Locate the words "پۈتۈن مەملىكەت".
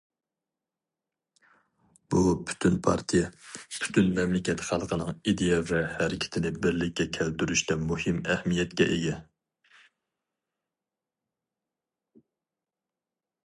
3.75-4.63